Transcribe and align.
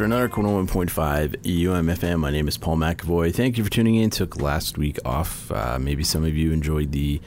Drifter 0.00 0.14
another 0.14 0.30
101.5 0.30 1.36
UMFM. 1.42 2.20
My 2.20 2.30
name 2.30 2.48
is 2.48 2.56
Paul 2.56 2.78
McAvoy. 2.78 3.34
Thank 3.34 3.58
you 3.58 3.64
for 3.64 3.68
tuning 3.68 3.96
in. 3.96 4.08
Took 4.08 4.40
last 4.40 4.78
week 4.78 4.98
off. 5.04 5.52
Uh, 5.52 5.78
maybe 5.78 6.04
some 6.04 6.24
of 6.24 6.34
you 6.34 6.52
enjoyed 6.52 6.92
the 6.92 7.20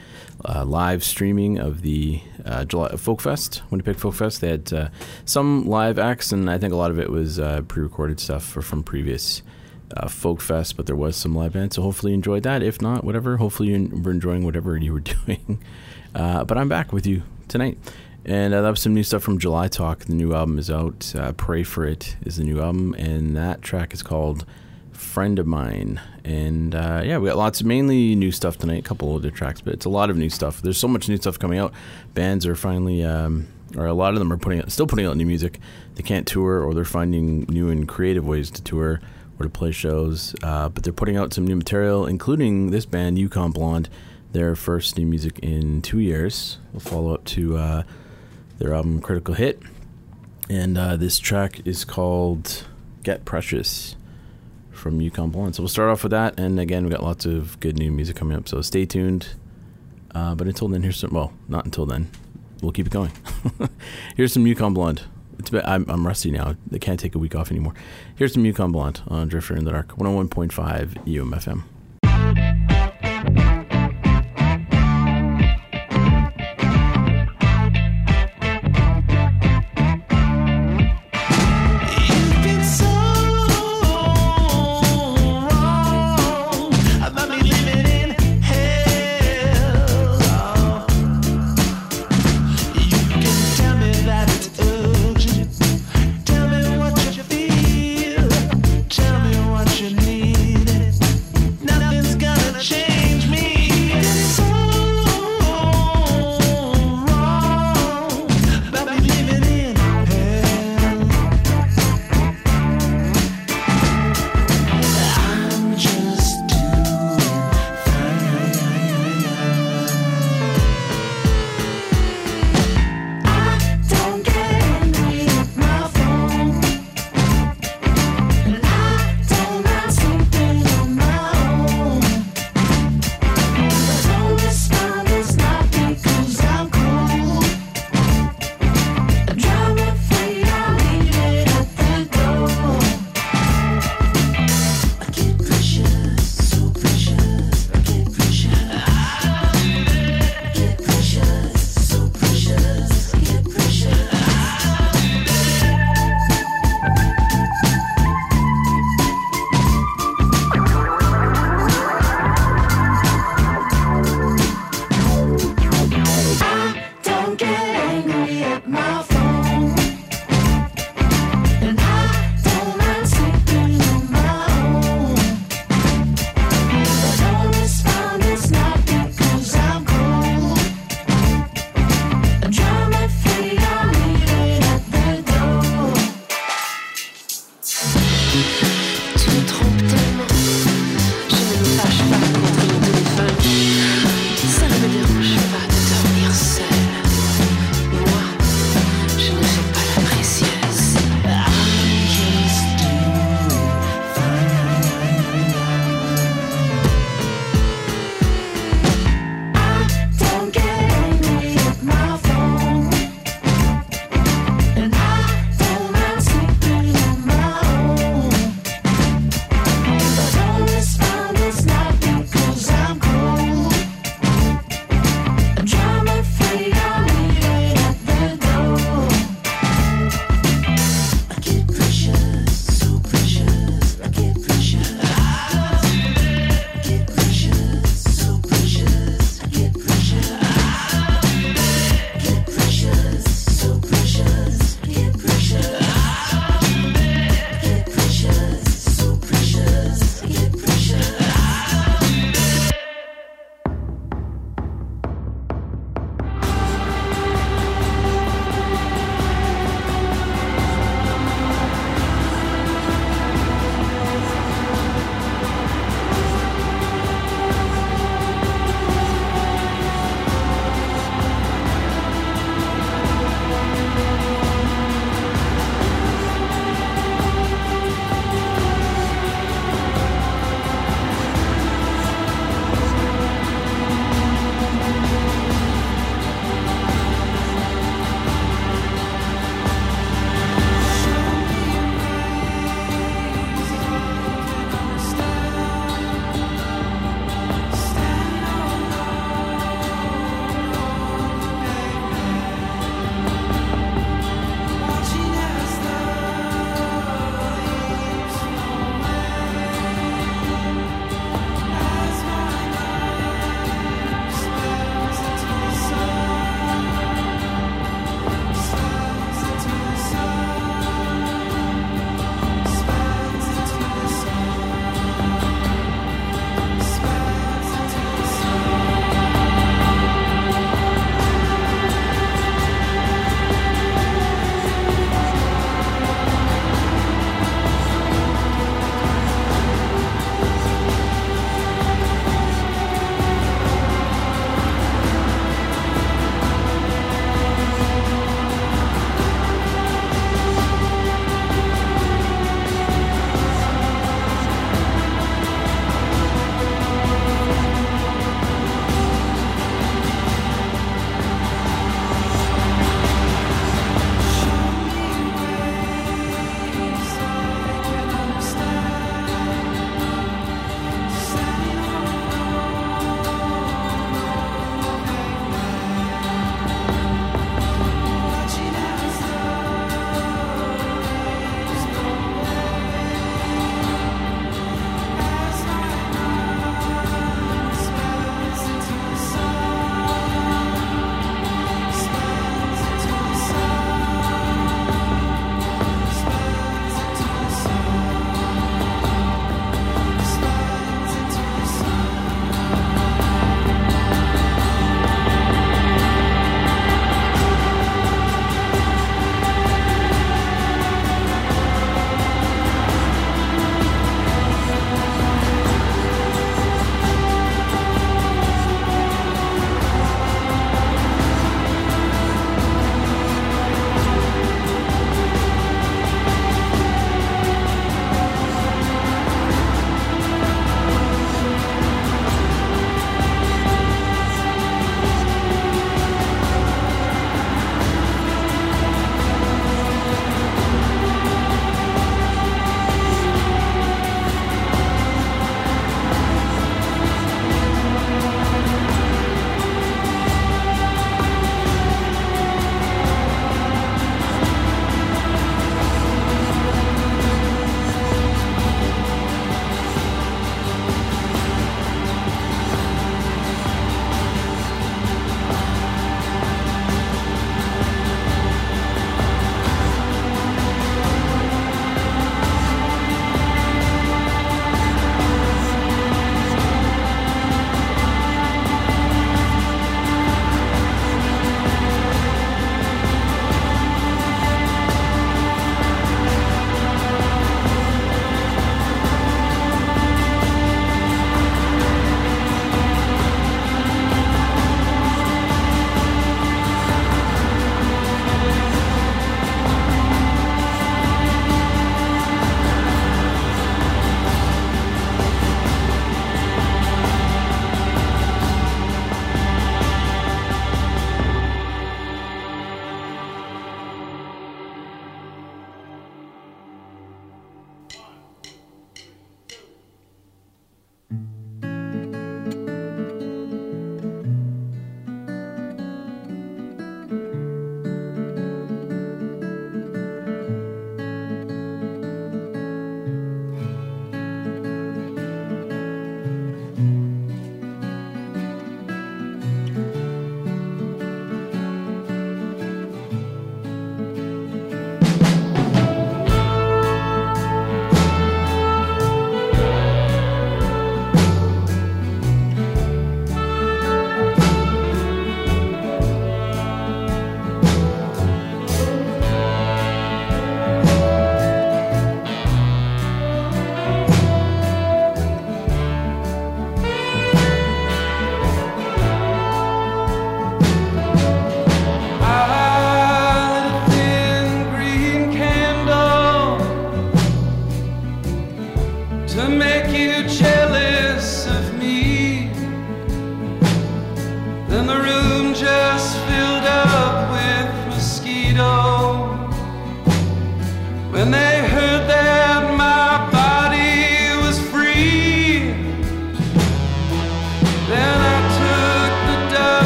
uh, 0.44 0.64
live 0.64 1.04
streaming 1.04 1.60
of 1.60 1.82
the 1.82 2.20
uh, 2.44 2.64
July 2.64 2.96
Folk 2.96 3.20
Fest, 3.20 3.62
Winnipeg 3.70 3.94
Folk 3.94 4.16
Fest. 4.16 4.40
They 4.40 4.48
had 4.48 4.72
uh, 4.72 4.88
some 5.24 5.68
live 5.68 6.00
acts, 6.00 6.32
and 6.32 6.50
I 6.50 6.58
think 6.58 6.72
a 6.72 6.76
lot 6.76 6.90
of 6.90 6.98
it 6.98 7.10
was 7.10 7.38
uh, 7.38 7.62
pre-recorded 7.62 8.18
stuff 8.18 8.42
from 8.42 8.82
previous 8.82 9.42
uh, 9.96 10.08
Folk 10.08 10.40
Fest. 10.40 10.76
But 10.76 10.86
there 10.86 10.96
was 10.96 11.14
some 11.14 11.32
live 11.32 11.52
bands, 11.52 11.76
so 11.76 11.82
hopefully 11.82 12.10
you 12.10 12.16
enjoyed 12.16 12.42
that. 12.42 12.60
If 12.60 12.82
not, 12.82 13.04
whatever. 13.04 13.36
Hopefully 13.36 13.68
you 13.68 14.02
were 14.02 14.10
enjoying 14.10 14.44
whatever 14.44 14.76
you 14.76 14.92
were 14.92 15.00
doing. 15.26 15.62
Uh, 16.12 16.42
but 16.42 16.58
I'm 16.58 16.68
back 16.68 16.92
with 16.92 17.06
you 17.06 17.22
tonight. 17.46 17.78
And 18.26 18.54
uh, 18.54 18.62
that 18.62 18.70
was 18.70 18.80
some 18.80 18.94
new 18.94 19.02
stuff 19.02 19.22
from 19.22 19.38
July 19.38 19.68
Talk. 19.68 20.06
The 20.06 20.14
new 20.14 20.34
album 20.34 20.58
is 20.58 20.70
out. 20.70 21.14
Uh, 21.14 21.32
Pray 21.32 21.62
for 21.62 21.84
It 21.84 22.16
is 22.24 22.36
the 22.36 22.44
new 22.44 22.60
album, 22.60 22.94
and 22.94 23.36
that 23.36 23.60
track 23.60 23.92
is 23.92 24.02
called 24.02 24.46
Friend 24.92 25.38
of 25.38 25.46
Mine. 25.46 26.00
And 26.24 26.74
uh, 26.74 27.02
yeah, 27.04 27.18
we 27.18 27.28
got 27.28 27.36
lots 27.36 27.60
of 27.60 27.66
mainly 27.66 28.14
new 28.14 28.32
stuff 28.32 28.56
tonight, 28.56 28.78
a 28.78 28.82
couple 28.82 29.10
older 29.10 29.30
tracks, 29.30 29.60
but 29.60 29.74
it's 29.74 29.84
a 29.84 29.90
lot 29.90 30.08
of 30.08 30.16
new 30.16 30.30
stuff. 30.30 30.62
There's 30.62 30.78
so 30.78 30.88
much 30.88 31.06
new 31.06 31.18
stuff 31.18 31.38
coming 31.38 31.58
out. 31.58 31.74
Bands 32.14 32.46
are 32.46 32.56
finally, 32.56 33.04
um, 33.04 33.46
or 33.76 33.86
a 33.86 33.92
lot 33.92 34.14
of 34.14 34.20
them 34.20 34.32
are 34.32 34.38
putting 34.38 34.60
out, 34.60 34.72
still 34.72 34.86
putting 34.86 35.04
out 35.04 35.18
new 35.18 35.26
music. 35.26 35.60
They 35.96 36.02
can't 36.02 36.26
tour, 36.26 36.62
or 36.62 36.72
they're 36.72 36.86
finding 36.86 37.42
new 37.50 37.68
and 37.68 37.86
creative 37.86 38.26
ways 38.26 38.50
to 38.52 38.62
tour 38.62 39.02
or 39.38 39.42
to 39.42 39.50
play 39.50 39.70
shows. 39.70 40.34
Uh, 40.42 40.70
but 40.70 40.82
they're 40.82 40.94
putting 40.94 41.18
out 41.18 41.34
some 41.34 41.46
new 41.46 41.56
material, 41.56 42.06
including 42.06 42.70
this 42.70 42.86
band, 42.86 43.18
Yukon 43.18 43.50
Blonde. 43.50 43.90
Their 44.32 44.56
first 44.56 44.96
new 44.98 45.06
music 45.06 45.38
in 45.40 45.82
two 45.82 46.00
years. 46.00 46.58
We'll 46.72 46.80
follow 46.80 47.14
up 47.14 47.24
to 47.26 47.56
uh, 47.56 47.82
their 48.58 48.74
album 48.74 49.00
Critical 49.00 49.34
Hit. 49.34 49.60
And 50.48 50.76
uh, 50.76 50.96
this 50.96 51.18
track 51.18 51.66
is 51.66 51.84
called 51.84 52.66
Get 53.02 53.24
Precious 53.24 53.96
from 54.70 55.00
Yukon 55.00 55.30
Blonde. 55.30 55.56
So 55.56 55.62
we'll 55.62 55.68
start 55.68 55.90
off 55.90 56.02
with 56.02 56.12
that. 56.12 56.38
And 56.38 56.60
again, 56.60 56.82
we've 56.84 56.92
got 56.92 57.02
lots 57.02 57.24
of 57.24 57.58
good 57.60 57.78
new 57.78 57.90
music 57.90 58.16
coming 58.16 58.36
up. 58.36 58.48
So 58.48 58.60
stay 58.60 58.84
tuned. 58.84 59.28
Uh, 60.14 60.34
but 60.34 60.46
until 60.46 60.68
then, 60.68 60.82
here's 60.82 60.98
some, 60.98 61.10
well, 61.10 61.32
not 61.48 61.64
until 61.64 61.86
then. 61.86 62.10
We'll 62.62 62.72
keep 62.72 62.86
it 62.86 62.92
going. 62.92 63.12
here's 64.16 64.32
some 64.32 64.46
Yukon 64.46 64.74
Blonde. 64.74 65.02
It's 65.38 65.52
I'm, 65.52 65.84
I'm 65.88 66.06
rusty 66.06 66.30
now. 66.30 66.54
They 66.70 66.78
can't 66.78 67.00
take 67.00 67.14
a 67.14 67.18
week 67.18 67.34
off 67.34 67.50
anymore. 67.50 67.74
Here's 68.14 68.32
some 68.32 68.44
Yukon 68.44 68.72
Blonde 68.72 69.02
on 69.08 69.28
Drifter 69.28 69.56
in 69.56 69.64
the 69.64 69.72
Dark, 69.72 69.88
101.5 69.96 71.04
UMFM. 71.06 71.64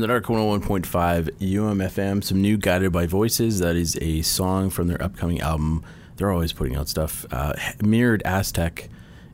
In 0.00 0.08
the 0.08 0.08
Dark 0.08 0.24
101.5 0.24 1.30
UMFM. 1.40 2.24
Some 2.24 2.40
new 2.40 2.56
Guided 2.56 2.90
by 2.90 3.04
Voices. 3.04 3.58
That 3.58 3.76
is 3.76 3.98
a 4.00 4.22
song 4.22 4.70
from 4.70 4.86
their 4.86 5.02
upcoming 5.02 5.42
album. 5.42 5.84
They're 6.16 6.30
always 6.30 6.54
putting 6.54 6.74
out 6.74 6.88
stuff. 6.88 7.26
Uh, 7.30 7.52
Mirrored 7.82 8.22
Aztec 8.24 8.88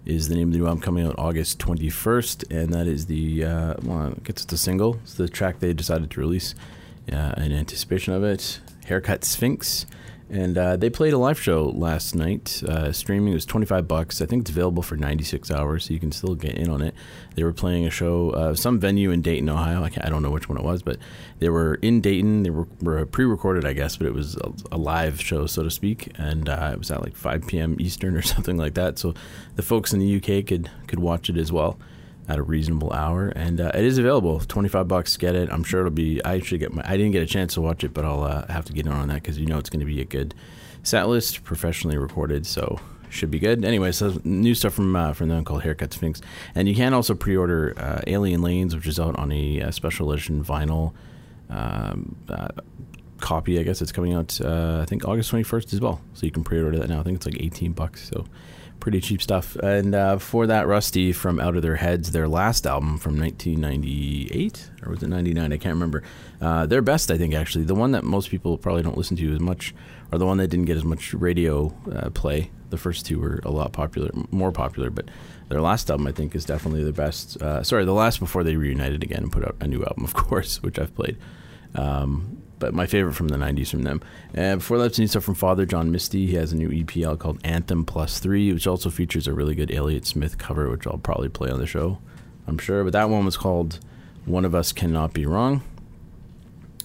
is 0.04 0.28
the 0.28 0.34
name 0.34 0.48
of 0.48 0.52
the 0.52 0.58
new 0.58 0.66
album 0.66 0.80
coming 0.80 1.06
out 1.06 1.14
August 1.18 1.60
21st, 1.60 2.50
and 2.50 2.74
that 2.74 2.88
is 2.88 3.06
the, 3.06 3.44
uh, 3.44 3.74
well, 3.84 4.08
I 4.08 4.10
guess 4.24 4.42
it's 4.42 4.52
a 4.52 4.58
single. 4.58 4.98
It's 5.04 5.14
the 5.14 5.28
track 5.28 5.60
they 5.60 5.72
decided 5.72 6.10
to 6.10 6.20
release 6.20 6.56
uh, 7.12 7.34
in 7.36 7.52
anticipation 7.52 8.12
of 8.12 8.24
it. 8.24 8.58
Haircut 8.86 9.22
Sphinx. 9.24 9.86
And 10.28 10.58
uh, 10.58 10.76
they 10.76 10.90
played 10.90 11.12
a 11.12 11.18
live 11.18 11.40
show 11.40 11.66
last 11.68 12.16
night. 12.16 12.60
Uh, 12.64 12.90
streaming 12.90 13.32
it 13.32 13.34
was 13.34 13.46
twenty 13.46 13.66
five 13.66 13.86
bucks. 13.86 14.20
I 14.20 14.26
think 14.26 14.42
it's 14.42 14.50
available 14.50 14.82
for 14.82 14.96
ninety 14.96 15.22
six 15.22 15.52
hours, 15.52 15.84
so 15.84 15.94
you 15.94 16.00
can 16.00 16.10
still 16.10 16.34
get 16.34 16.54
in 16.58 16.68
on 16.68 16.82
it. 16.82 16.94
They 17.36 17.44
were 17.44 17.52
playing 17.52 17.86
a 17.86 17.90
show, 17.90 18.30
uh, 18.30 18.54
some 18.54 18.80
venue 18.80 19.12
in 19.12 19.22
Dayton, 19.22 19.48
Ohio. 19.48 19.84
I, 19.84 19.90
I 20.02 20.08
don't 20.08 20.22
know 20.22 20.30
which 20.30 20.48
one 20.48 20.58
it 20.58 20.64
was, 20.64 20.82
but 20.82 20.98
they 21.38 21.48
were 21.48 21.76
in 21.76 22.00
Dayton. 22.00 22.42
They 22.42 22.50
were, 22.50 22.66
were 22.80 23.06
pre 23.06 23.24
recorded, 23.24 23.64
I 23.64 23.72
guess, 23.72 23.96
but 23.96 24.08
it 24.08 24.14
was 24.14 24.36
a, 24.36 24.52
a 24.72 24.78
live 24.78 25.20
show, 25.20 25.46
so 25.46 25.62
to 25.62 25.70
speak. 25.70 26.10
And 26.18 26.48
uh, 26.48 26.70
it 26.72 26.78
was 26.78 26.90
at 26.90 27.02
like 27.02 27.14
five 27.14 27.46
p.m. 27.46 27.76
Eastern 27.78 28.16
or 28.16 28.22
something 28.34 28.56
like 28.56 28.74
that. 28.74 28.98
So 28.98 29.14
the 29.54 29.62
folks 29.62 29.92
in 29.92 30.00
the 30.00 30.16
UK 30.16 30.44
could 30.44 30.70
could 30.88 30.98
watch 30.98 31.30
it 31.30 31.36
as 31.36 31.52
well 31.52 31.78
at 32.28 32.38
a 32.38 32.42
reasonable 32.42 32.92
hour, 32.92 33.28
and 33.28 33.60
uh, 33.60 33.70
it 33.74 33.84
is 33.84 33.98
available. 33.98 34.40
Twenty 34.40 34.68
five 34.68 34.88
bucks, 34.88 35.16
get 35.16 35.34
it. 35.34 35.48
I'm 35.50 35.64
sure 35.64 35.80
it'll 35.80 35.92
be. 35.92 36.22
I 36.24 36.40
should 36.40 36.60
get 36.60 36.72
my. 36.72 36.82
I 36.84 36.96
didn't 36.96 37.12
get 37.12 37.22
a 37.22 37.26
chance 37.26 37.54
to 37.54 37.60
watch 37.60 37.84
it, 37.84 37.94
but 37.94 38.04
I'll 38.04 38.24
uh, 38.24 38.46
have 38.48 38.64
to 38.66 38.72
get 38.72 38.86
in 38.86 38.92
on 38.92 39.08
that 39.08 39.22
because 39.22 39.38
you 39.38 39.46
know 39.46 39.58
it's 39.58 39.70
going 39.70 39.80
to 39.80 39.86
be 39.86 40.00
a 40.00 40.04
good 40.04 40.34
set 40.82 41.08
list, 41.08 41.44
professionally 41.44 41.96
recorded, 41.98 42.46
so 42.46 42.80
should 43.10 43.30
be 43.30 43.38
good. 43.38 43.64
Anyway, 43.64 43.92
so 43.92 44.20
new 44.24 44.54
stuff 44.54 44.74
from 44.74 44.94
uh, 44.96 45.12
from 45.12 45.28
them 45.28 45.44
called 45.44 45.62
Haircut 45.62 45.92
Sphinx, 45.92 46.20
and 46.54 46.68
you 46.68 46.74
can 46.74 46.92
also 46.94 47.14
pre-order 47.14 47.74
uh, 47.76 48.00
Alien 48.06 48.42
Lanes, 48.42 48.74
which 48.74 48.86
is 48.86 48.98
out 48.98 49.16
on 49.16 49.32
a, 49.32 49.62
uh 49.62 49.70
special 49.70 50.12
edition 50.12 50.44
vinyl. 50.44 50.92
Um, 51.48 52.16
uh, 52.28 52.48
copy, 53.20 53.58
I 53.58 53.62
guess 53.62 53.80
it's 53.80 53.92
coming 53.92 54.14
out. 54.14 54.40
Uh, 54.40 54.80
I 54.82 54.84
think 54.84 55.06
August 55.06 55.30
twenty 55.30 55.44
first 55.44 55.72
as 55.72 55.80
well. 55.80 56.00
So 56.14 56.26
you 56.26 56.32
can 56.32 56.44
pre-order 56.44 56.78
that 56.78 56.88
now. 56.88 57.00
I 57.00 57.02
think 57.02 57.16
it's 57.16 57.26
like 57.26 57.40
eighteen 57.40 57.72
bucks. 57.72 58.08
So 58.08 58.26
pretty 58.80 59.00
cheap 59.00 59.22
stuff. 59.22 59.56
And 59.56 59.94
uh, 59.94 60.18
for 60.18 60.46
that, 60.46 60.66
Rusty 60.66 61.12
from 61.12 61.40
Out 61.40 61.56
of 61.56 61.62
Their 61.62 61.76
Heads, 61.76 62.12
their 62.12 62.28
last 62.28 62.66
album 62.66 62.98
from 62.98 63.18
1998 63.18 64.70
or 64.86 64.90
was 64.90 65.02
it 65.02 65.08
99? 65.08 65.52
I 65.52 65.56
can't 65.56 65.74
remember. 65.74 66.02
Uh, 66.40 66.66
their 66.66 66.82
best, 66.82 67.10
I 67.10 67.18
think, 67.18 67.34
actually. 67.34 67.64
The 67.64 67.74
one 67.74 67.92
that 67.92 68.04
most 68.04 68.30
people 68.30 68.56
probably 68.56 68.82
don't 68.82 68.96
listen 68.96 69.16
to 69.16 69.34
as 69.34 69.40
much, 69.40 69.74
or 70.12 70.18
the 70.18 70.26
one 70.26 70.38
that 70.38 70.48
didn't 70.48 70.66
get 70.66 70.76
as 70.76 70.84
much 70.84 71.12
radio 71.14 71.74
uh, 71.92 72.10
play. 72.10 72.50
The 72.70 72.78
first 72.78 73.06
two 73.06 73.20
were 73.20 73.40
a 73.44 73.50
lot 73.50 73.72
popular, 73.72 74.10
more 74.30 74.52
popular, 74.52 74.90
but 74.90 75.08
their 75.48 75.60
last 75.60 75.90
album, 75.90 76.06
I 76.06 76.12
think, 76.12 76.34
is 76.34 76.44
definitely 76.44 76.84
the 76.84 76.92
best. 76.92 77.40
Uh, 77.40 77.62
sorry, 77.62 77.84
the 77.84 77.92
last 77.92 78.18
before 78.18 78.44
they 78.44 78.56
reunited 78.56 79.02
again 79.02 79.24
and 79.24 79.32
put 79.32 79.44
out 79.44 79.56
a 79.60 79.66
new 79.66 79.84
album, 79.84 80.04
of 80.04 80.14
course, 80.14 80.62
which 80.62 80.78
I've 80.78 80.94
played. 80.94 81.16
Um, 81.74 82.35
but 82.58 82.74
my 82.74 82.86
favorite 82.86 83.14
from 83.14 83.28
the 83.28 83.36
90s 83.36 83.70
from 83.70 83.82
them. 83.82 84.00
And 84.34 84.60
before 84.60 84.78
that, 84.78 84.98
new 84.98 85.06
stuff 85.06 85.24
from 85.24 85.34
Father 85.34 85.66
John 85.66 85.90
Misty. 85.90 86.26
He 86.26 86.34
has 86.34 86.52
a 86.52 86.56
new 86.56 86.70
EP 86.72 87.18
called 87.18 87.38
Anthem 87.44 87.84
Plus 87.84 88.18
3, 88.18 88.52
which 88.52 88.66
also 88.66 88.90
features 88.90 89.26
a 89.26 89.32
really 89.32 89.54
good 89.54 89.72
Elliott 89.72 90.06
Smith 90.06 90.38
cover, 90.38 90.70
which 90.70 90.86
I'll 90.86 90.98
probably 90.98 91.28
play 91.28 91.50
on 91.50 91.58
the 91.58 91.66
show, 91.66 91.98
I'm 92.46 92.58
sure. 92.58 92.84
But 92.84 92.92
that 92.94 93.10
one 93.10 93.24
was 93.24 93.36
called 93.36 93.80
One 94.24 94.44
of 94.44 94.54
Us 94.54 94.72
Cannot 94.72 95.12
Be 95.12 95.26
Wrong. 95.26 95.62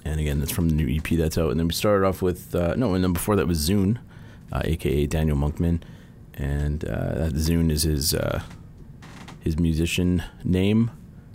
And 0.04 0.20
again, 0.20 0.40
that's 0.40 0.52
from 0.52 0.70
the 0.70 0.76
new 0.76 0.94
EP 0.94 1.18
that's 1.18 1.38
out. 1.38 1.52
And 1.52 1.60
then 1.60 1.68
we 1.68 1.74
started 1.74 2.06
off 2.06 2.22
with, 2.22 2.56
uh, 2.56 2.76
no, 2.76 2.94
and 2.94 3.04
then 3.04 3.14
before 3.14 3.36
that 3.36 3.48
was 3.48 3.58
Zoon, 3.58 4.00
uh, 4.52 4.62
aka 4.66 5.06
Daniel 5.06 5.38
Monkman. 5.38 5.82
And 6.34 6.84
uh, 6.84 7.14
that 7.16 7.36
Zoon 7.36 7.70
is 7.70 7.84
his, 7.84 8.14
uh, 8.14 8.42
his 9.42 9.60
musician 9.60 10.24
name, 10.44 10.92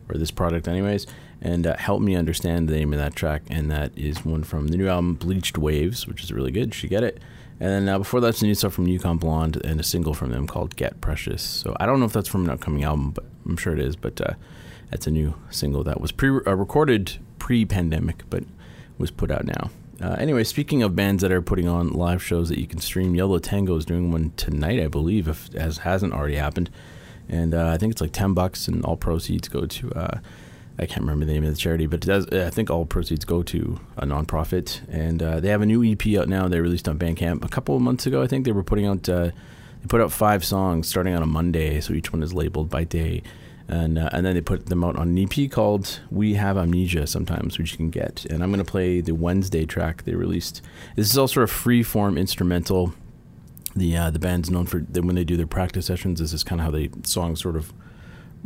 or 0.09 0.18
this 0.18 0.31
product, 0.31 0.68
anyways 0.68 1.07
and 1.40 1.66
uh, 1.66 1.77
help 1.77 2.01
me 2.01 2.16
understand 2.16 2.68
the 2.68 2.75
name 2.75 2.92
of 2.92 2.99
that 2.99 3.14
track 3.14 3.42
and 3.51 3.70
that 3.70 3.96
is 3.96 4.25
one 4.25 4.42
from 4.42 4.68
the 4.68 4.77
new 4.77 4.88
album 4.88 5.14
Bleached 5.14 5.59
Wavves 5.59 6.07
which 6.07 6.22
is 6.22 6.33
really 6.33 6.51
good. 6.51 6.66
You 6.66 6.72
should 6.72 6.90
get 6.90 7.05
it. 7.05 7.18
And 7.59 7.70
then 7.70 7.88
uh, 7.88 7.99
before 7.99 8.20
that's 8.20 8.42
new 8.42 8.55
stuff 8.55 8.75
from 8.75 8.87
yukon 8.87 9.18
blonde 9.18 9.61
and 9.64 9.81
a 9.81 9.85
single 9.85 10.14
from 10.14 10.31
them 10.31 10.46
called 10.46 10.77
get 10.77 11.01
precious. 11.01 11.42
So 11.42 11.77
i 11.79 11.87
don't 11.87 12.01
know 12.01 12.07
if 12.07 12.12
that's 12.12 12.29
from 12.29 12.44
an 12.44 12.51
upcoming 12.51 12.85
album 12.85 13.11
but 13.11 13.25
i'm 13.46 13.57
sure 13.57 13.72
it 13.72 13.81
is 13.81 13.96
but 13.96 14.20
uh, 14.20 14.35
that's 14.90 15.07
a 15.07 15.11
new 15.11 15.35
single 15.51 15.85
that 15.85 16.01
was 16.01 16.12
pre 16.12 16.31
uh, 16.31 16.55
recorded 16.55 17.18
pre-pandemic 17.38 18.25
but 18.31 18.44
was 18.99 19.11
put 19.11 19.31
out 19.31 19.44
now. 19.44 19.70
Uh, 20.01 20.16
anyway 20.18 20.44
speaking 20.44 20.83
of 20.83 20.96
bands 20.96 21.22
that 21.22 21.33
are 21.33 21.42
putting 21.42 21.68
on 21.68 21.90
live 21.90 22.22
shows 22.22 22.49
that 22.49 22.59
you 22.59 22.66
can 22.66 22.81
stream 22.81 23.14
yellow 23.14 23.38
tango 23.38 23.77
is 23.77 23.85
doing 23.85 24.11
one 24.11 24.33
tonight 24.37 24.81
i 24.81 24.88
believe 24.88 25.29
if 25.29 25.55
as 25.55 25.79
hasn't 25.79 26.12
already 26.12 26.37
happened. 26.37 26.70
And 27.29 27.55
uh, 27.55 27.68
i 27.68 27.77
think 27.77 27.92
it's 27.92 28.01
like 28.01 28.12
10 28.12 28.33
bucks 28.33 28.68
and 28.68 28.85
all 28.85 28.96
proceeds 28.96 29.49
go 29.49 29.66
to 29.66 30.20
I 30.79 30.87
can't 30.87 31.01
remember 31.01 31.25
the 31.25 31.33
name 31.33 31.45
of 31.45 31.51
the 31.51 31.57
charity, 31.57 31.87
but 31.87 32.01
does, 32.01 32.27
I 32.29 32.51
think 32.51 32.71
all 32.71 32.85
proceeds 32.85 33.25
go 33.25 33.43
to 33.45 33.81
a 33.97 34.05
nonprofit. 34.05 34.87
And 34.91 35.23
uh, 35.23 35.41
they 35.41 35.49
have 35.49 35.62
a 35.62 35.67
new 35.67 35.83
EP 35.83 36.07
out 36.19 36.29
now. 36.29 36.49
They 36.49 36.61
released 36.61 36.89
on 36.89 36.99
Bandcamp 36.99 37.45
a 37.45 37.49
couple 37.49 37.75
of 37.75 37.83
months 37.83 38.07
ago. 38.07 38.23
I 38.23 38.27
think 38.27 38.45
they 38.45 38.53
were 38.53 38.62
putting 38.62 38.87
out 38.87 39.09
uh, 39.09 39.31
they 39.81 39.87
put 39.89 40.01
out 40.01 40.12
five 40.12 40.45
songs 40.45 40.89
starting 40.89 41.15
on 41.15 41.23
a 41.23 41.27
Monday, 41.27 41.81
so 41.81 41.95
each 41.95 42.12
one 42.12 42.23
is 42.23 42.35
labeled 42.35 42.69
by 42.69 42.85
day. 42.85 43.23
And 43.69 43.99
uh, 43.99 44.11
and 44.12 44.25
then 44.25 44.35
they 44.35 44.41
put 44.41 44.67
them 44.67 44.85
out 44.85 44.97
on 44.97 45.09
an 45.09 45.19
EP 45.19 45.51
called 45.51 46.01
"We 46.11 46.35
Have 46.35 46.57
Amnesia." 46.57 47.07
Sometimes, 47.07 47.59
which 47.59 47.73
you 47.73 47.77
can 47.77 47.91
get. 47.91 48.25
And 48.27 48.43
I'm 48.43 48.51
going 48.53 48.65
to 48.65 48.71
play 48.71 49.01
the 49.01 49.15
Wednesday 49.15 49.65
track 49.65 50.05
they 50.05 50.15
released. 50.15 50.62
This 50.95 51.11
is 51.11 51.19
also 51.19 51.41
a 51.41 51.49
free 51.49 51.83
form 51.83 52.17
instrumental. 52.17 52.95
The 53.75 53.97
uh, 53.97 54.11
the 54.11 54.21
band's 54.21 54.51
known 54.51 54.67
for 54.67 54.81
when 54.81 55.17
they 55.17 55.25
do 55.25 55.37
their 55.37 55.49
practice 55.49 55.87
sessions. 55.87 56.21
This 56.21 56.33
is 56.33 56.45
kind 56.45 56.61
of 56.61 56.65
how 56.67 56.71
they 56.71 56.91
songs 57.03 57.41
sort 57.41 57.57
of 57.57 57.73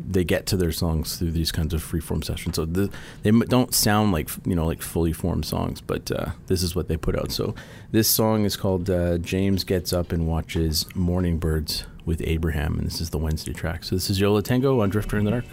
they 0.09 0.25
get 0.25 0.47
to 0.47 0.57
their 0.57 0.73
songs 0.73 1.17
through 1.17 1.33
these 1.33 1.53
kinds 1.53 1.75
of 1.75 1.83
freeform 1.83 2.25
sessions. 2.25 2.57
So 2.57 2.65
the, 2.65 2.91
they 3.23 3.31
don't 3.31 3.75
sound 3.75 4.13
like 4.13 4.29
you 4.45 4.55
know 4.55 4.67
like 4.67 4.83
fully 4.83 5.13
formed 5.13 5.45
songs, 5.45 5.81
but 5.81 6.11
uh, 6.11 6.31
this 6.47 6.63
is 6.63 6.75
what 6.75 6.89
they 6.89 6.97
put 6.97 7.17
out. 7.17 7.33
So 7.33 7.55
this 7.91 8.09
song 8.09 8.45
is 8.45 8.57
called 8.57 8.89
uh, 8.91 9.19
"James 9.19 9.65
Gets 9.65 9.93
Up 9.93 10.13
and 10.13 10.27
Watches 10.27 10.87
Morning 10.95 11.39
Birds 11.39 11.85
with 12.05 12.23
Abraham," 12.25 12.79
and 12.79 12.87
this 12.87 13.01
is 13.01 13.11
the 13.11 13.19
Wednesday 13.19 13.53
track. 13.53 13.85
So 13.85 13.95
this 13.95 14.11
is 14.11 14.21
Yola 14.21 14.43
Tango 14.43 14.81
on 14.81 14.91
Drifter 14.91 15.19
in 15.19 15.25
the 15.25 15.31
Dark, 15.31 15.45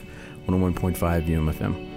101.5 0.48 0.98
UMFM. 0.98 1.97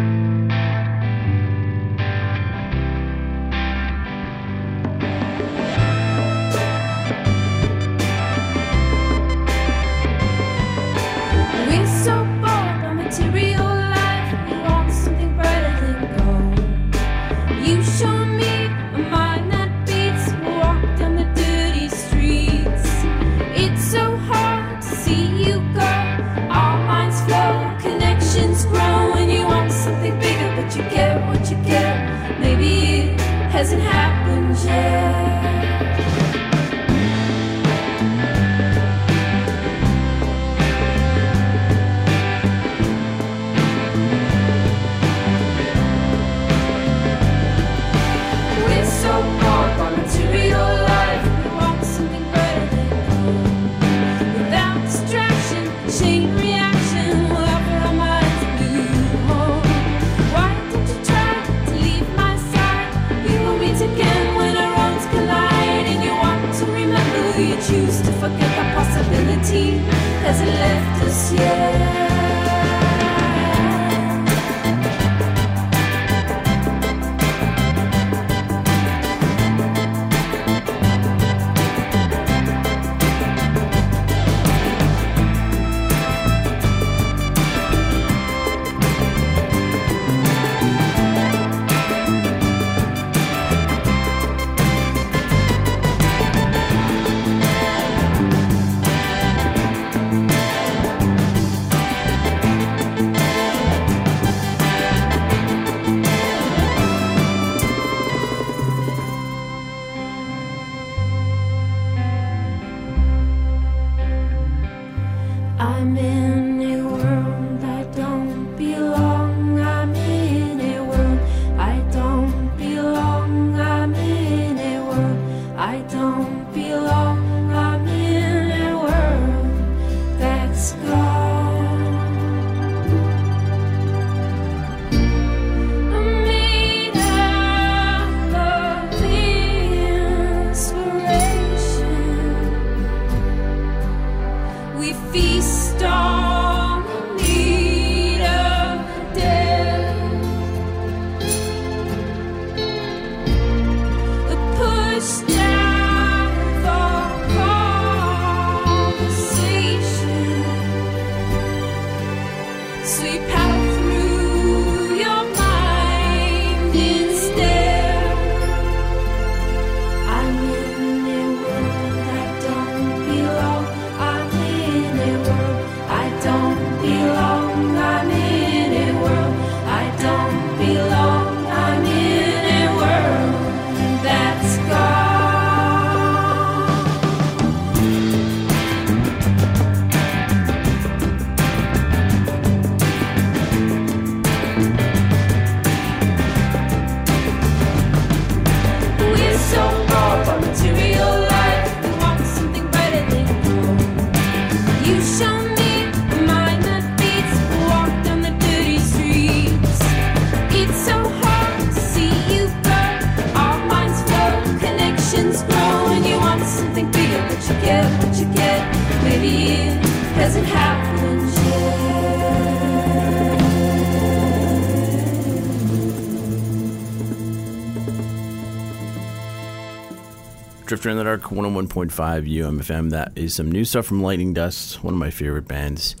Drifter 230.65 230.89
in 230.89 230.95
the 230.95 231.03
Dark 231.03 231.23
101.5 231.23 231.91
UMFM. 231.91 232.91
That 232.91 233.11
is 233.17 233.35
some 233.35 233.51
new 233.51 233.65
stuff 233.65 233.85
from 233.85 234.01
Lightning 234.01 234.33
Dust, 234.33 234.81
one 234.81 234.93
of 234.93 234.99
my 235.01 235.09
favorite 235.09 235.45
bands. 235.45 235.97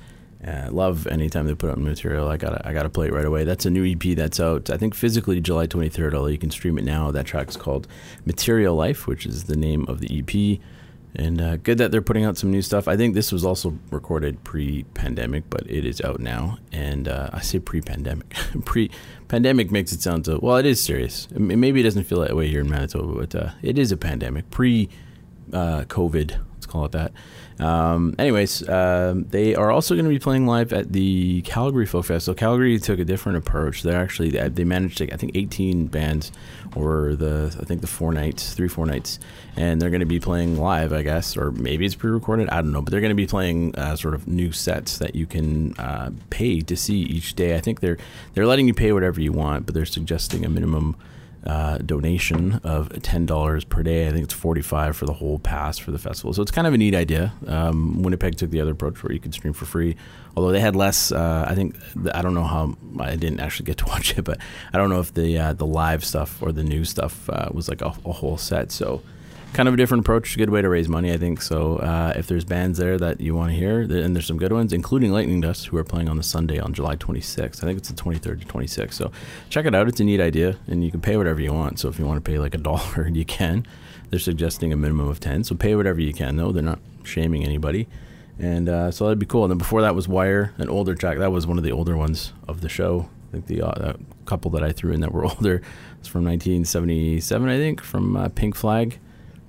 Uh, 0.47 0.69
love 0.71 1.05
anytime 1.07 1.45
they 1.45 1.53
put 1.53 1.69
out 1.69 1.77
material. 1.77 2.29
I 2.29 2.37
gotta 2.37 2.65
I 2.65 2.71
gotta 2.71 2.89
play 2.89 3.07
it 3.07 3.13
right 3.13 3.25
away. 3.25 3.43
That's 3.43 3.65
a 3.65 3.69
new 3.69 3.85
EP 3.85 4.15
that's 4.15 4.39
out. 4.39 4.69
I 4.69 4.77
think 4.77 4.95
physically 4.95 5.41
July 5.41 5.67
23rd. 5.67 6.13
Although 6.13 6.27
you 6.27 6.37
can 6.37 6.51
stream 6.51 6.77
it 6.77 6.85
now. 6.85 7.11
That 7.11 7.25
track's 7.25 7.57
called 7.57 7.89
Material 8.25 8.73
Life, 8.73 9.07
which 9.07 9.25
is 9.25 9.43
the 9.43 9.57
name 9.57 9.85
of 9.89 9.99
the 9.99 10.19
EP. 10.19 10.61
And 11.13 11.41
uh, 11.41 11.57
good 11.57 11.77
that 11.79 11.91
they're 11.91 12.01
putting 12.01 12.23
out 12.23 12.37
some 12.37 12.51
new 12.51 12.61
stuff. 12.61 12.87
I 12.87 12.95
think 12.95 13.15
this 13.15 13.31
was 13.31 13.43
also 13.43 13.77
recorded 13.89 14.43
pre-pandemic, 14.43 15.49
but 15.49 15.69
it 15.69 15.85
is 15.85 15.99
out 16.01 16.19
now. 16.19 16.57
And 16.71 17.07
uh, 17.07 17.29
I 17.33 17.41
say 17.41 17.59
pre-pandemic. 17.59 18.29
pre-pandemic 18.65 19.71
makes 19.71 19.91
it 19.91 20.01
sound 20.01 20.25
so. 20.25 20.39
Well, 20.41 20.57
it 20.57 20.65
is 20.65 20.81
serious. 20.81 21.27
Maybe 21.31 21.81
it 21.81 21.83
doesn't 21.83 22.05
feel 22.05 22.21
that 22.21 22.35
way 22.35 22.47
here 22.47 22.61
in 22.61 22.69
Manitoba, 22.69 23.13
but 23.13 23.35
uh, 23.35 23.49
it 23.61 23.77
is 23.77 23.91
a 23.91 23.97
pandemic. 23.97 24.49
Pre-COVID, 24.51 26.39
let's 26.53 26.65
call 26.65 26.85
it 26.85 26.93
that. 26.93 27.11
Um, 27.61 28.15
anyways, 28.17 28.67
um, 28.67 29.25
they 29.25 29.53
are 29.53 29.71
also 29.71 29.93
going 29.93 30.05
to 30.05 30.09
be 30.09 30.19
playing 30.19 30.47
live 30.47 30.73
at 30.73 30.91
the 30.91 31.43
Calgary 31.43 31.85
Folk 31.85 32.05
Fest. 32.05 32.25
So 32.25 32.33
Calgary 32.33 32.79
took 32.79 32.99
a 32.99 33.05
different 33.05 33.37
approach. 33.37 33.83
They're 33.83 34.01
actually 34.01 34.31
they 34.31 34.63
managed 34.63 34.97
to 34.97 35.13
I 35.13 35.17
think 35.17 35.33
18 35.35 35.87
bands 35.87 36.31
over 36.75 37.15
the 37.15 37.55
I 37.59 37.65
think 37.65 37.81
the 37.81 37.87
four 37.87 38.11
nights, 38.11 38.53
three 38.53 38.67
four 38.67 38.87
nights, 38.87 39.19
and 39.55 39.79
they're 39.79 39.91
going 39.91 39.99
to 39.99 40.07
be 40.07 40.19
playing 40.19 40.57
live, 40.57 40.91
I 40.91 41.03
guess, 41.03 41.37
or 41.37 41.51
maybe 41.51 41.85
it's 41.85 41.95
pre-recorded. 41.95 42.49
I 42.49 42.61
don't 42.61 42.71
know, 42.71 42.81
but 42.81 42.91
they're 42.91 43.01
going 43.01 43.09
to 43.09 43.15
be 43.15 43.27
playing 43.27 43.75
uh, 43.75 43.95
sort 43.95 44.15
of 44.15 44.27
new 44.27 44.51
sets 44.51 44.97
that 44.97 45.15
you 45.15 45.27
can 45.27 45.75
uh, 45.75 46.09
pay 46.31 46.61
to 46.61 46.75
see 46.75 47.01
each 47.01 47.35
day. 47.35 47.55
I 47.55 47.61
think 47.61 47.79
they're 47.79 47.97
they're 48.33 48.47
letting 48.47 48.67
you 48.67 48.73
pay 48.73 48.91
whatever 48.91 49.21
you 49.21 49.31
want, 49.31 49.67
but 49.67 49.75
they're 49.75 49.85
suggesting 49.85 50.43
a 50.45 50.49
minimum 50.49 50.95
uh, 51.45 51.77
donation 51.79 52.61
of 52.63 53.01
ten 53.01 53.25
dollars 53.25 53.63
per 53.63 53.83
day. 53.83 54.07
I 54.07 54.11
think 54.11 54.23
it's 54.23 54.33
forty 54.33 54.61
five 54.61 54.95
for 54.95 55.05
the 55.05 55.13
whole 55.13 55.39
pass 55.39 55.77
for 55.77 55.91
the 55.91 55.97
festival. 55.97 56.33
So 56.33 56.41
it's 56.41 56.51
kind 56.51 56.67
of 56.67 56.73
a 56.73 56.77
neat 56.77 56.95
idea. 56.95 57.33
Um, 57.47 58.03
Winnipeg 58.03 58.37
took 58.37 58.51
the 58.51 58.61
other 58.61 58.71
approach 58.71 59.03
where 59.03 59.11
you 59.11 59.19
could 59.19 59.33
stream 59.33 59.53
for 59.53 59.65
free, 59.65 59.95
although 60.35 60.51
they 60.51 60.59
had 60.59 60.75
less. 60.75 61.11
Uh, 61.11 61.45
I 61.47 61.55
think 61.55 61.75
I 62.13 62.21
don't 62.21 62.33
know 62.33 62.43
how 62.43 62.75
I 62.99 63.15
didn't 63.15 63.39
actually 63.39 63.65
get 63.65 63.77
to 63.79 63.85
watch 63.87 64.17
it, 64.17 64.23
but 64.23 64.37
I 64.73 64.77
don't 64.77 64.89
know 64.89 64.99
if 64.99 65.13
the 65.13 65.37
uh, 65.37 65.53
the 65.53 65.65
live 65.65 66.03
stuff 66.05 66.41
or 66.41 66.51
the 66.51 66.63
new 66.63 66.85
stuff 66.85 67.29
uh, 67.29 67.49
was 67.51 67.67
like 67.69 67.81
a, 67.81 67.93
a 68.05 68.11
whole 68.11 68.37
set. 68.37 68.71
So 68.71 69.01
kind 69.53 69.67
of 69.67 69.73
a 69.73 69.77
different 69.77 70.01
approach. 70.01 70.37
Good 70.37 70.49
way 70.49 70.61
to 70.61 70.69
raise 70.69 70.87
money, 70.87 71.11
I 71.11 71.17
think. 71.17 71.41
So 71.41 71.77
uh, 71.77 72.13
if 72.15 72.27
there's 72.27 72.45
bands 72.45 72.77
there 72.77 72.97
that 72.97 73.19
you 73.19 73.35
want 73.35 73.51
to 73.51 73.55
hear, 73.55 73.81
and 73.81 74.15
there's 74.15 74.27
some 74.27 74.37
good 74.37 74.53
ones, 74.53 74.71
including 74.73 75.11
Lightning 75.11 75.41
Dust, 75.41 75.67
who 75.67 75.77
are 75.77 75.83
playing 75.83 76.09
on 76.09 76.17
the 76.17 76.23
Sunday 76.23 76.59
on 76.59 76.73
July 76.73 76.95
26th. 76.95 77.63
I 77.63 77.67
think 77.67 77.77
it's 77.77 77.89
the 77.89 78.01
23rd 78.01 78.41
to 78.41 78.45
26th. 78.45 78.93
So 78.93 79.11
check 79.49 79.65
it 79.65 79.75
out. 79.75 79.87
It's 79.87 79.99
a 79.99 80.03
neat 80.03 80.21
idea, 80.21 80.57
and 80.67 80.83
you 80.83 80.91
can 80.91 81.01
pay 81.01 81.17
whatever 81.17 81.41
you 81.41 81.53
want. 81.53 81.79
So 81.79 81.89
if 81.89 81.99
you 81.99 82.05
want 82.05 82.23
to 82.23 82.29
pay 82.29 82.39
like 82.39 82.55
a 82.55 82.57
dollar, 82.69 83.07
you 83.07 83.25
can. 83.25 83.65
They're 84.09 84.19
suggesting 84.19 84.73
a 84.73 84.77
minimum 84.77 85.07
of 85.07 85.19
10. 85.19 85.43
So 85.43 85.55
pay 85.55 85.75
whatever 85.75 86.01
you 86.01 86.13
can, 86.13 86.37
though. 86.37 86.51
They're 86.51 86.63
not 86.63 86.79
shaming 87.03 87.43
anybody. 87.43 87.87
And 88.39 88.67
uh, 88.67 88.91
so 88.91 89.05
that'd 89.05 89.19
be 89.19 89.25
cool. 89.25 89.43
And 89.43 89.51
then 89.51 89.57
before 89.57 89.81
that 89.81 89.95
was 89.95 90.07
Wire, 90.07 90.53
an 90.57 90.69
older 90.69 90.95
track. 90.95 91.17
That 91.19 91.31
was 91.31 91.45
one 91.45 91.57
of 91.57 91.63
the 91.63 91.71
older 91.71 91.95
ones 91.95 92.33
of 92.47 92.61
the 92.61 92.69
show. 92.69 93.09
I 93.29 93.31
think 93.33 93.47
the 93.47 93.61
uh, 93.61 93.93
couple 94.25 94.51
that 94.51 94.63
I 94.63 94.71
threw 94.71 94.91
in 94.91 95.01
that 95.01 95.11
were 95.13 95.25
older. 95.31 95.61
It's 95.99 96.07
from 96.07 96.25
1977, 96.25 97.47
I 97.47 97.57
think, 97.57 97.81
from 97.81 98.17
uh, 98.17 98.29
Pink 98.29 98.55
Flag 98.55 98.99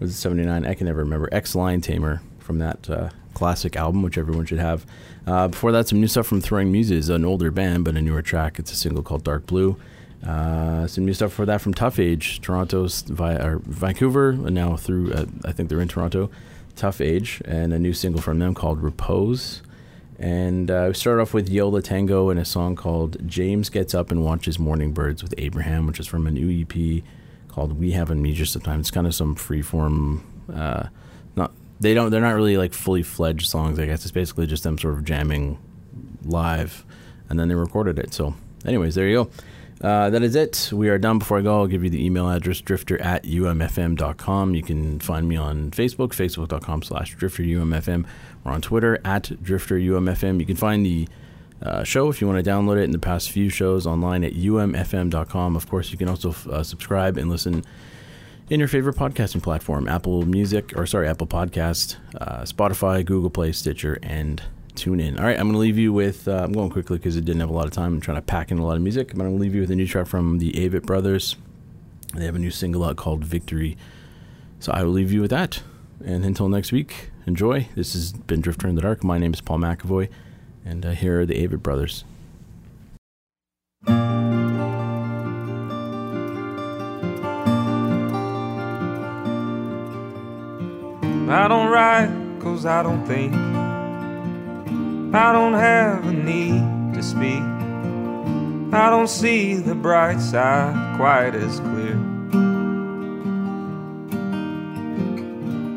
was 0.02 0.10
it 0.12 0.18
79? 0.18 0.66
I 0.66 0.74
can 0.74 0.86
never 0.86 1.00
remember. 1.00 1.28
Ex 1.32 1.54
Lion 1.54 1.80
Tamer 1.80 2.20
from 2.38 2.58
that 2.58 2.88
uh, 2.90 3.10
classic 3.34 3.76
album, 3.76 4.02
which 4.02 4.18
everyone 4.18 4.46
should 4.46 4.58
have. 4.58 4.84
Uh, 5.26 5.48
before 5.48 5.72
that, 5.72 5.88
some 5.88 6.00
new 6.00 6.08
stuff 6.08 6.26
from 6.26 6.40
Throwing 6.40 6.72
Muses, 6.72 7.08
an 7.08 7.24
older 7.24 7.50
band, 7.50 7.84
but 7.84 7.96
a 7.96 8.02
newer 8.02 8.22
track. 8.22 8.58
It's 8.58 8.72
a 8.72 8.76
single 8.76 9.02
called 9.02 9.24
Dark 9.24 9.46
Blue. 9.46 9.76
Uh, 10.26 10.86
some 10.86 11.04
new 11.04 11.14
stuff 11.14 11.32
for 11.32 11.46
that 11.46 11.60
from 11.60 11.74
Tough 11.74 11.98
Age, 11.98 12.40
Toronto's, 12.40 13.02
Vi- 13.02 13.36
or 13.36 13.60
Vancouver, 13.64 14.30
and 14.30 14.54
now 14.54 14.76
through, 14.76 15.12
uh, 15.12 15.26
I 15.44 15.52
think 15.52 15.68
they're 15.68 15.80
in 15.80 15.88
Toronto. 15.88 16.30
Tough 16.76 17.00
Age, 17.00 17.42
and 17.44 17.72
a 17.72 17.78
new 17.78 17.92
single 17.92 18.20
from 18.20 18.38
them 18.38 18.54
called 18.54 18.82
Repose. 18.82 19.62
And 20.18 20.70
uh, 20.70 20.84
we 20.88 20.94
start 20.94 21.18
off 21.18 21.34
with 21.34 21.48
Yo 21.48 21.68
La 21.68 21.80
Tengo 21.80 22.30
and 22.30 22.38
a 22.38 22.44
song 22.44 22.76
called 22.76 23.26
James 23.26 23.68
Gets 23.68 23.94
Up 23.94 24.12
and 24.12 24.24
Watches 24.24 24.58
Morning 24.58 24.92
Birds 24.92 25.22
with 25.22 25.34
Abraham, 25.38 25.86
which 25.86 25.98
is 25.98 26.06
from 26.06 26.26
a 26.26 26.30
new 26.30 26.62
EP 26.62 27.02
called 27.52 27.78
We 27.78 27.92
Have 27.92 28.10
Amnesia 28.10 28.46
Sometimes. 28.46 28.84
It's 28.84 28.90
kind 28.90 29.06
of 29.06 29.14
some 29.14 29.36
freeform, 29.36 30.22
uh, 30.52 30.88
not 31.36 31.52
they 31.80 31.94
don't 31.94 32.10
they're 32.10 32.20
not 32.20 32.34
really 32.34 32.56
like 32.56 32.72
fully 32.72 33.02
fledged 33.02 33.48
songs. 33.48 33.78
I 33.78 33.86
guess 33.86 34.02
it's 34.02 34.12
basically 34.12 34.46
just 34.46 34.62
them 34.64 34.78
sort 34.78 34.94
of 34.94 35.04
jamming 35.04 35.58
live, 36.24 36.84
and 37.28 37.38
then 37.38 37.48
they 37.48 37.54
recorded 37.54 37.98
it. 37.98 38.14
So, 38.14 38.34
anyways, 38.64 38.94
there 38.94 39.08
you 39.08 39.24
go. 39.24 39.30
Uh, 39.82 40.10
that 40.10 40.22
is 40.22 40.36
it. 40.36 40.70
We 40.72 40.88
are 40.88 40.98
done. 40.98 41.18
Before 41.18 41.38
I 41.38 41.42
go, 41.42 41.58
I'll 41.58 41.66
give 41.66 41.82
you 41.82 41.90
the 41.90 42.04
email 42.04 42.30
address 42.30 42.60
drifter 42.60 43.00
at 43.02 43.24
umfm.com. 43.24 44.54
You 44.54 44.62
can 44.62 45.00
find 45.00 45.28
me 45.28 45.36
on 45.36 45.72
Facebook, 45.72 46.10
facebook.com 46.10 46.82
slash 46.82 47.16
drifterumfm, 47.16 48.06
or 48.44 48.52
on 48.52 48.60
Twitter 48.62 49.00
at 49.04 49.24
drifterumfm. 49.24 50.38
You 50.38 50.46
can 50.46 50.56
find 50.56 50.86
the 50.86 51.08
uh, 51.62 51.84
show 51.84 52.08
if 52.08 52.20
you 52.20 52.26
want 52.26 52.44
to 52.44 52.50
download 52.50 52.78
it 52.78 52.84
in 52.84 52.90
the 52.90 52.98
past 52.98 53.30
few 53.30 53.48
shows 53.48 53.86
online 53.86 54.24
at 54.24 54.32
umfm.com. 54.32 55.56
Of 55.56 55.68
course, 55.68 55.90
you 55.90 55.98
can 55.98 56.08
also 56.08 56.34
uh, 56.50 56.62
subscribe 56.62 57.16
and 57.16 57.30
listen 57.30 57.64
in 58.50 58.58
your 58.58 58.68
favorite 58.68 58.96
podcasting 58.96 59.42
platform 59.42 59.88
Apple 59.88 60.26
Music, 60.26 60.72
or 60.76 60.86
sorry, 60.86 61.08
Apple 61.08 61.26
Podcast, 61.26 61.96
uh, 62.20 62.42
Spotify, 62.42 63.04
Google 63.04 63.30
Play, 63.30 63.52
Stitcher, 63.52 63.98
and 64.02 64.42
tune 64.74 65.00
in. 65.00 65.18
All 65.18 65.24
right, 65.24 65.38
I'm 65.38 65.46
going 65.46 65.54
to 65.54 65.58
leave 65.58 65.78
you 65.78 65.92
with, 65.92 66.28
uh, 66.28 66.42
I'm 66.44 66.52
going 66.52 66.70
quickly 66.70 66.98
because 66.98 67.16
it 67.16 67.24
didn't 67.24 67.40
have 67.40 67.50
a 67.50 67.54
lot 67.54 67.66
of 67.66 67.72
time. 67.72 67.94
I'm 67.94 68.00
trying 68.00 68.18
to 68.18 68.22
pack 68.22 68.50
in 68.50 68.58
a 68.58 68.66
lot 68.66 68.76
of 68.76 68.82
music. 68.82 69.08
But 69.08 69.22
I'm 69.22 69.28
going 69.28 69.36
to 69.36 69.42
leave 69.42 69.54
you 69.54 69.60
with 69.60 69.70
a 69.70 69.76
new 69.76 69.86
track 69.86 70.06
from 70.06 70.38
the 70.38 70.52
Avett 70.52 70.82
Brothers. 70.82 71.36
They 72.14 72.24
have 72.24 72.34
a 72.34 72.38
new 72.38 72.50
single 72.50 72.84
out 72.84 72.96
called 72.96 73.24
Victory. 73.24 73.76
So 74.60 74.72
I 74.72 74.82
will 74.82 74.92
leave 74.92 75.12
you 75.12 75.20
with 75.20 75.30
that. 75.30 75.62
And 76.04 76.24
until 76.24 76.48
next 76.48 76.72
week, 76.72 77.10
enjoy. 77.26 77.68
This 77.74 77.94
has 77.94 78.12
been 78.12 78.40
Drifter 78.40 78.68
in 78.68 78.74
the 78.74 78.82
Dark. 78.82 79.04
My 79.04 79.18
name 79.18 79.32
is 79.32 79.40
Paul 79.40 79.58
McAvoy. 79.58 80.08
And 80.64 80.86
uh, 80.86 80.90
here 80.92 81.20
are 81.20 81.26
the 81.26 81.34
Avett 81.46 81.62
Brothers. 81.62 82.04
I 91.28 91.48
don't 91.48 91.70
write 91.70 92.10
cause 92.40 92.66
I 92.66 92.82
don't 92.82 93.06
think. 93.06 93.34
I 95.14 95.32
don't 95.32 95.54
have 95.54 96.06
a 96.06 96.12
need 96.12 96.94
to 96.94 97.02
speak. 97.02 97.42
I 98.74 98.88
don't 98.90 99.08
see 99.08 99.54
the 99.54 99.74
bright 99.74 100.20
side 100.20 100.96
quite 100.96 101.34
as 101.34 101.60
clear. 101.60 101.96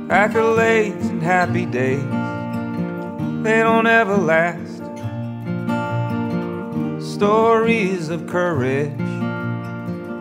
Accolades 0.10 1.10
and 1.10 1.22
happy 1.22 1.66
days, 1.66 2.04
they 3.44 3.60
don't 3.62 3.88
ever 3.88 4.16
last. 4.18 4.65
Stories 7.16 8.10
of 8.10 8.28
courage 8.28 8.92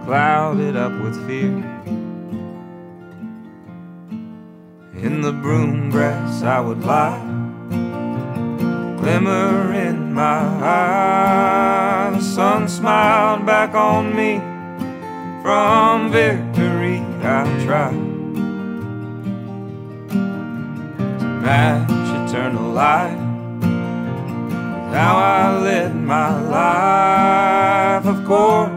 clouded 0.04 0.76
up 0.76 0.92
with 1.02 1.16
fear. 1.26 1.58
In 5.02 5.20
the 5.20 5.32
broom 5.32 5.90
grass 5.90 6.44
I 6.44 6.60
would 6.60 6.84
lie, 6.84 7.18
glimmer 9.00 9.74
in 9.74 10.12
my 10.12 10.38
eye. 10.62 12.12
The 12.14 12.22
sun 12.22 12.68
smiled 12.68 13.44
back 13.44 13.74
on 13.74 14.14
me 14.14 14.38
from 15.42 16.12
victory. 16.12 17.00
I 17.24 17.42
tried 17.64 17.90
to 21.18 21.26
match 21.42 22.30
eternal 22.30 22.70
light 22.70 23.23
how 24.94 25.16
I 25.16 25.58
led 25.58 25.96
my 25.96 26.40
life. 26.40 28.06
Of 28.06 28.24
course, 28.24 28.70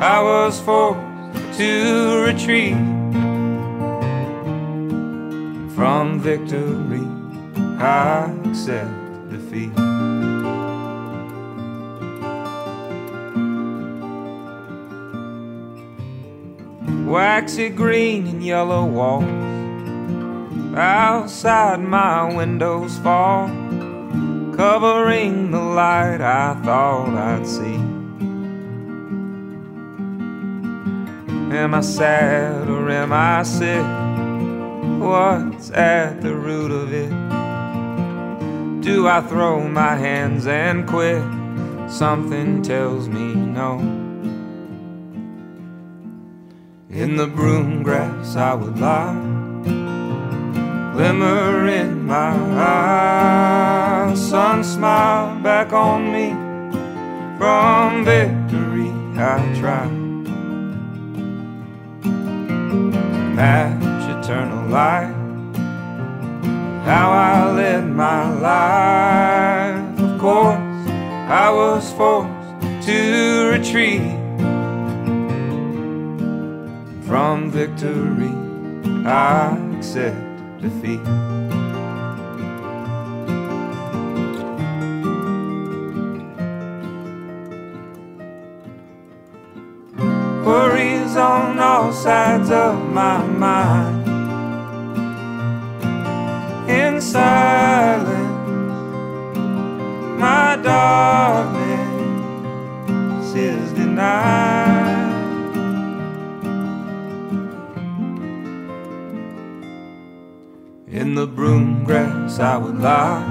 I 0.00 0.22
was 0.22 0.60
forced 0.60 1.00
to 1.58 2.22
retreat 2.26 2.76
from 5.74 6.20
victory, 6.20 7.06
I 7.78 8.30
accept 8.44 8.90
defeat. 9.30 9.72
Waxy 17.06 17.68
green 17.70 18.26
and 18.26 18.44
yellow 18.44 18.84
walls 18.84 19.24
outside 20.76 21.80
my 21.80 22.34
windows 22.34 22.98
fall, 22.98 23.48
covering 24.56 25.50
the 25.50 25.60
light 25.60 26.22
I 26.22 26.54
thought 26.64 27.10
I'd 27.10 27.46
see. 27.46 27.76
Am 31.54 31.74
I 31.74 31.80
sad 31.80 32.68
or 32.68 32.90
am 32.90 33.12
I 33.12 33.42
sick? 33.42 33.84
What's 35.00 35.70
at 35.70 36.22
the 36.22 36.34
root 36.34 36.70
of 36.70 36.92
it? 36.92 37.10
Do 38.82 39.08
I 39.08 39.20
throw 39.20 39.68
my 39.68 39.94
hands 39.94 40.46
and 40.46 40.86
quit? 40.88 41.22
Something 41.90 42.62
tells 42.62 43.08
me 43.08 43.34
no. 43.34 43.78
In 46.88 47.16
the 47.16 47.26
broom 47.26 47.82
grass 47.82 48.36
I 48.36 48.54
would 48.54 48.78
lie, 48.78 49.14
glimmer 50.94 51.68
in 51.68 52.06
my 52.06 52.32
eyes. 52.58 53.85
Sun 54.14 54.62
smiled 54.62 55.42
back 55.42 55.72
on 55.72 56.12
me 56.12 56.30
from 57.38 58.04
victory. 58.04 58.90
I 59.18 59.38
tried 59.58 59.88
to 60.24 60.30
match 63.34 64.24
eternal 64.24 64.68
light. 64.68 65.14
How 66.84 67.10
I 67.10 67.50
led 67.52 67.86
my 67.86 68.30
life, 68.34 70.00
of 70.00 70.20
course, 70.20 70.58
I 71.28 71.50
was 71.50 71.92
forced 71.92 72.86
to 72.86 73.48
retreat 73.50 74.02
from 77.06 77.50
victory. 77.50 78.32
I 79.04 79.56
accept 79.76 80.60
defeat. 80.60 81.35
Sides 91.96 92.50
of 92.50 92.92
my 92.92 93.24
mind. 93.26 94.06
In 96.68 97.00
silence, 97.00 98.48
my 100.20 100.56
darkness 100.62 101.74
is 103.34 103.72
denied. 103.72 105.06
In 110.88 111.14
the 111.14 111.26
broom 111.26 111.82
grass 111.84 112.38
I 112.38 112.58
would 112.58 112.78
lie, 112.78 113.24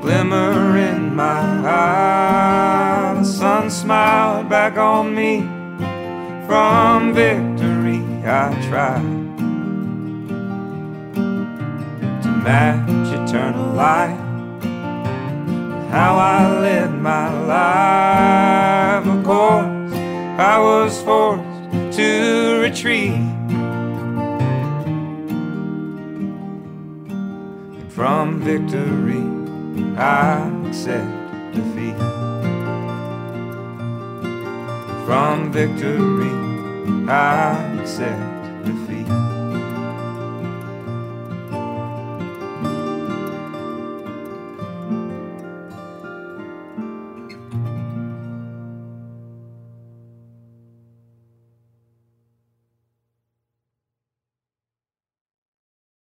glimmer 0.00 0.78
in 0.78 1.14
my 1.14 1.42
eye. 1.68 3.14
The 3.18 3.24
sun 3.24 3.70
smiled 3.70 4.48
back 4.48 4.78
on 4.78 5.14
me 5.14 5.53
from 6.46 7.14
victory. 7.14 8.00
I 8.24 8.50
tried 8.68 9.02
to 12.22 12.28
match 12.44 13.08
eternal 13.18 13.72
light. 13.74 14.20
How 15.90 16.16
I 16.16 16.60
led 16.60 16.92
my 16.92 17.28
life, 17.44 19.06
of 19.06 19.24
course, 19.24 19.92
I 20.38 20.58
was 20.58 21.00
forced 21.02 21.96
to 21.96 22.60
retreat. 22.60 23.12
and 23.12 23.32
From 27.92 28.40
victory, 28.40 29.22
I 29.96 30.50
accept 30.66 31.54
defeat. 31.54 32.33
From 35.04 35.52
victory, 35.52 36.32
I 37.06 37.78
accept 37.78 38.33